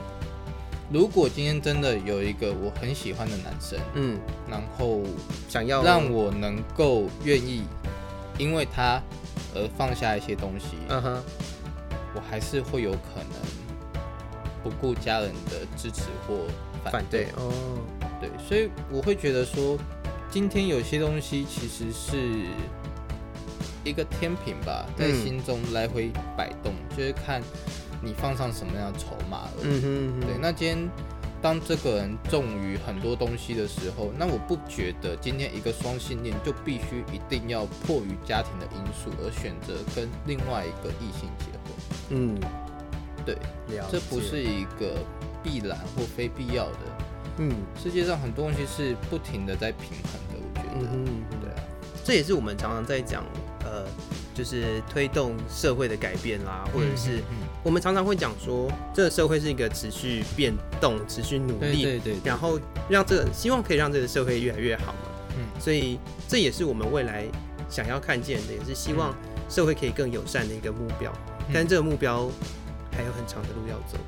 [0.88, 4.16] 如果今天真的有一个我很喜欢的男生，嗯，
[4.48, 5.02] 然后
[5.48, 7.64] 想要让我能够愿意
[8.38, 9.02] 因为他
[9.52, 11.22] 而放下一些东西，嗯哼，
[12.16, 13.38] 我还是会有可能
[14.64, 16.34] 不顾家人的支持或
[16.82, 17.52] 反反对哦，
[18.20, 19.76] 对，所以我会觉得说，
[20.30, 22.16] 今天有些东西其实是
[23.84, 27.42] 一个天平吧，在嗯心中来回摆动，就是看
[28.02, 29.52] 你放上什么样的筹码了。
[29.62, 30.90] 嗯哼嗯哼，对，那今天
[31.46, 41.70] 当这个人重于很多东西的时候，那我不觉得今天一个双性恋就必须一定要迫于家庭的因素而选择跟另外一个异性结婚。
[42.08, 42.40] 嗯，
[43.24, 43.38] 对，
[43.88, 44.98] 这不是一个
[45.40, 46.78] 必然或非必要的。
[47.38, 50.96] 嗯世界上很多东西是不停的在平衡的，我觉得。
[50.96, 51.62] 嗯哼，对啊，
[52.02, 53.24] 这也是我们常常在讲，
[53.62, 53.86] 呃，
[54.34, 65.10] 就是推动社会的改变啦，或者是嗯我们常常会讲说，这个社会是一个持续变动、持续努力，对对对，然后让这个希望可以让这个社会越来越好嘛。
[65.36, 65.98] 嗯所以
[66.28, 67.24] 这也是我们未来
[67.68, 69.12] 想要看见的，也是希望
[69.50, 71.12] 社会可以更友善的一个目标。
[71.48, 72.30] 嗯但这个目标
[72.92, 73.98] 还有很长的路要走。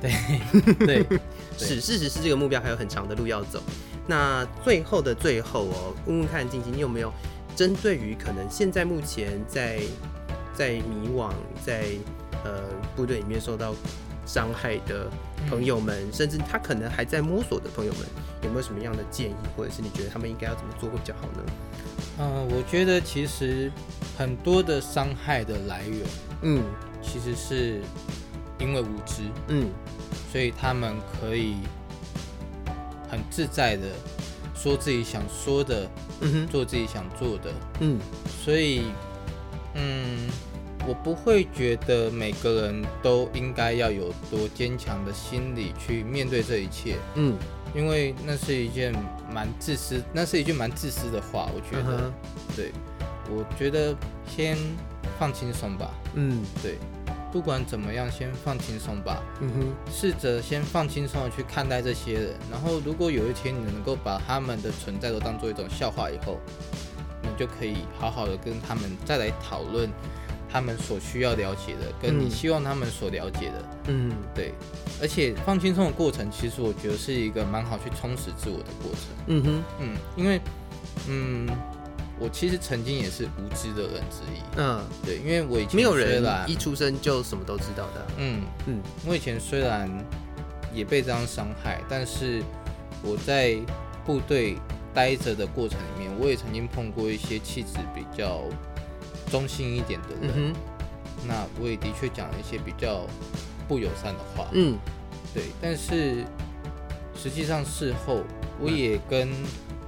[0.00, 1.20] 对， 对
[1.56, 3.62] 是，事实是这个目标还有很长的路要走。
[4.08, 7.12] 那最后的最后哦，问问看，静静，你有没有
[7.54, 9.78] 针对于可能现在目前在
[10.52, 11.30] 在迷惘、
[11.64, 11.84] 在
[12.44, 12.62] 呃
[12.96, 13.74] 部队里面受到
[14.26, 15.10] 伤害的
[15.48, 18.02] 朋友们，甚至他可能还在摸索的朋友们，
[18.42, 21.52] 有没有什么样的建议，或者是你觉得他们应该要怎么做会比较好呢？
[22.18, 23.72] 嗯、我觉得其实
[24.18, 26.06] 很多的伤害的来源
[26.42, 26.62] 嗯。
[27.04, 27.80] 其实是
[28.60, 29.68] 因为无知，嗯。
[30.30, 31.56] 所以他们可以
[33.10, 33.88] 很自在的
[34.54, 36.46] 说自己想说的，嗯哼。
[36.46, 37.98] 做自己想做的，嗯。
[38.44, 38.92] 所以，嗯，
[40.86, 47.36] 我不会觉得每个人都应该要有多坚强的心理去面对这一切，嗯，
[47.74, 48.92] 因为那是一件
[49.32, 51.98] 蛮自私，那是一句蛮自私的话，我觉得。
[52.06, 52.12] 嗯
[52.54, 52.70] 对，
[53.30, 54.58] 我觉得先
[55.18, 55.90] 放轻松吧。
[56.14, 56.76] 嗯对，
[57.32, 59.22] 不管怎么样，先放轻松吧。
[59.40, 66.38] 嗯哼试着先放轻松的去看待这些人，然后如果有一天你能够把他们的存在都当做一种笑话以后，
[67.22, 69.88] 你就可以好好的跟他们再来讨论
[70.52, 73.64] 他们所需要了解的，跟你嗯希望他们所了解的。
[73.88, 74.52] 嗯对，
[75.00, 79.00] 而且放轻松的过程，其实我觉得是一个蛮好去充实自我的过程。
[79.28, 80.40] 嗯哼嗯，因为
[81.08, 81.48] 嗯，
[82.20, 84.38] 我其实曾经也是无知的人之一。
[84.58, 88.06] 嗯，对，因为我以前没有人虽然一出生就什么都知道的啊。
[88.18, 89.90] 嗯嗯我以前虽然
[90.74, 92.42] 也被这样伤害，但是
[93.02, 93.56] 我在
[94.04, 94.56] 部队
[94.92, 98.42] 待着的过程里面，我也曾经碰过一些气质比较
[99.32, 100.54] 中性一点的人，嗯
[101.26, 103.06] 那我也的确讲了一些比较
[103.66, 104.78] 不友善的话，嗯。
[105.34, 106.24] 对，但是
[107.16, 108.20] 实际上事后
[108.60, 109.30] 我也跟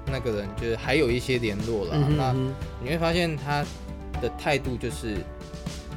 [0.06, 2.32] 那个人就是还有一些联络了，那
[2.82, 3.62] 你会发现他
[4.22, 5.16] 的态度就是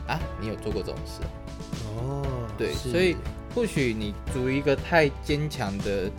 [0.06, 1.22] 啊，你有做过这种事？
[1.86, 2.26] 哦，
[2.58, 3.16] 对，所以
[3.56, 6.12] 或许你筑一个太坚强的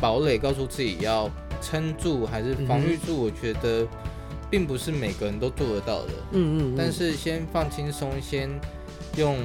[0.00, 3.86] 堡垒，告诉自己要撑住还是防御住，我觉得
[4.50, 6.12] 并不是每个人都做得到的。
[6.32, 6.74] 嗯嗯，嗯。
[6.76, 8.48] 但是先放轻松，先
[9.16, 9.36] 用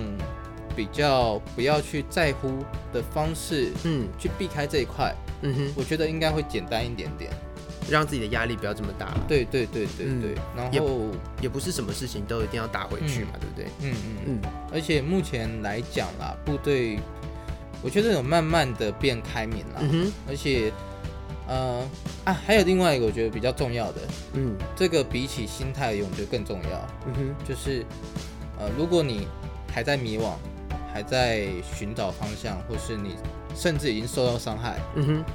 [0.75, 2.49] 比较不要去在乎
[2.93, 4.07] 的方式嗯。
[4.17, 7.31] 去避开这一块，嗯哼，我觉得应该会简单一点点。
[7.89, 10.21] 让自己的压力不要这么大。，对对对对嗯。
[10.21, 11.09] 对，然后
[11.41, 13.65] 也不是什么事情都一定要打回去嘛，对不对？
[13.81, 14.51] 嗯嗯嗯。
[14.71, 16.99] 而且目前来讲啦，部队
[17.81, 20.11] 我觉得有慢慢的变开明了，嗯哼。
[20.27, 20.71] 而且
[21.49, 21.83] 呃
[22.25, 24.01] 啊，还有另外一个我觉得比较重要的，
[24.33, 24.55] 嗯。
[24.75, 27.35] 这个比起心态而言，我觉得更重要，嗯哼。
[27.47, 27.83] 就是
[28.59, 29.27] 呃，如果你
[29.73, 30.33] 还在迷惘，
[30.93, 33.15] 还在寻找方向，或是你
[33.55, 35.25] 甚至已经受到伤害，嗯哼。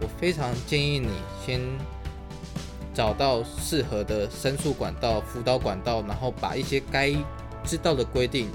[0.00, 1.08] 我非常建议你
[1.46, 1.60] 先
[2.92, 7.14] 找到适合的申诉管道、辅导管道，然后把一些该
[7.64, 8.50] 知道的规定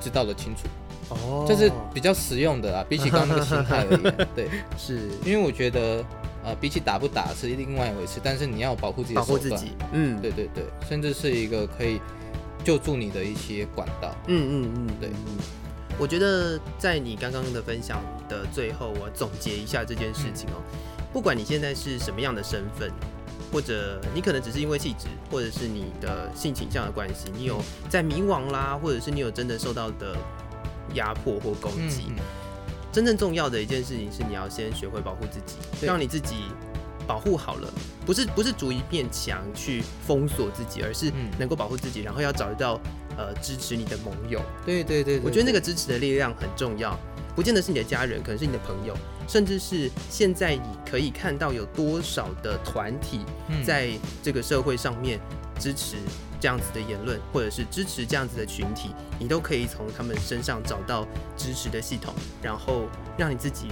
[0.00, 0.62] 知道的清楚，
[1.10, 5.08] 哦，就是比较实用的啦，比起刚刚那个心态而言， 对，是。
[5.24, 6.04] 因为我觉得
[6.44, 9.72] 呃，比起打不打是另外一回事，但是你要保护自己的手段，保护自己。
[9.92, 12.00] 嗯，对对对，甚至是一个可以
[12.64, 15.08] 救助你的一些管道，嗯嗯嗯，对。
[15.10, 15.38] 嗯。
[15.98, 20.62] 我觉得在你刚刚的分享的最后，我总结一下这件事情哦。
[21.12, 22.88] 不管你现在是什么样的身份，
[23.50, 30.14] 或者你可能只是因为气质，或者是你的性倾向的关系，你有在迷惘啦，或者是你有真的受到的
[30.94, 32.04] 压迫或攻击。
[32.08, 32.16] 嗯
[32.90, 36.36] 真正重要的一件事情是，你要先学会保护自己，让你自己
[37.06, 37.70] 保护好了，
[38.06, 42.80] 不是不是逐一变强去封锁自己，而是嗯能够保护自己，然后要找到
[43.16, 44.40] 呃支持你的盟友。
[44.64, 46.98] 对对对对我觉得那个支持的力量很重要，
[47.36, 48.96] 不见得是你的家人，可能是你的朋友，
[49.28, 53.90] 甚至是现在你可以看到有多少的团体嗯在
[54.22, 55.20] 这个社会上面
[55.60, 55.96] 支持
[56.40, 62.86] 这样子的言论，或者是支持这样子的群体，你都可以从他们身上找到支持的系统，然后
[63.16, 63.68] 让你自己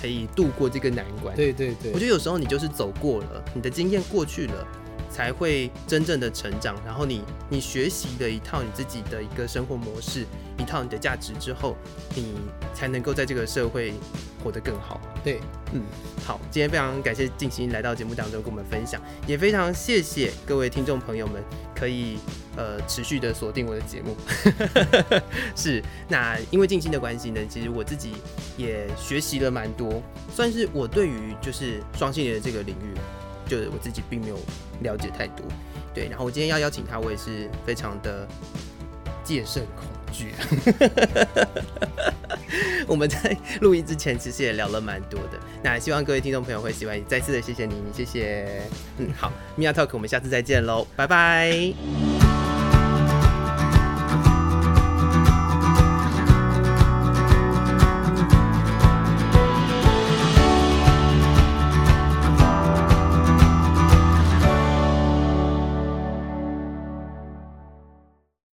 [0.00, 1.34] 可以度过这个难关。
[1.36, 4.66] 对对对，我觉得有时候你就是走过了，你的经验过去了，
[5.10, 6.74] 才会真正的成长。
[6.84, 10.26] 然后你你学习的一套你自己的一个生活模式，
[10.58, 11.76] 一套你的价值之后，
[12.14, 12.34] 你
[12.74, 13.94] 才能够在这个社会
[14.42, 15.00] 活得更好。
[15.24, 15.40] 对
[15.72, 15.82] 嗯，
[16.24, 21.42] 好，今天非常感谢静心来到节目当中跟我们分享，也非常谢谢各位听众朋友们
[21.74, 22.18] 可以
[22.56, 24.16] 呃持续的锁定我的节目。
[25.54, 28.14] 是，那因为静心的关系呢，其实我自己
[28.56, 30.02] 也学习了蛮多，
[30.32, 32.94] 算是我对于就是双性恋的这个领域，
[33.48, 34.38] 就是我自己并没有
[34.82, 35.44] 了解太多。
[35.94, 38.26] 对，然后我今天要邀请他，我也是非常的
[39.24, 40.32] 戒慎恐剧。
[42.86, 46.98] 我们在录音之前其实也聊了蛮多的，那希望各位听众朋友会喜欢。
[47.06, 48.62] 再次的谢谢你，谢谢。
[48.96, 52.17] 嗯，好，，Mia Talk，我们下次再见喽，拜拜。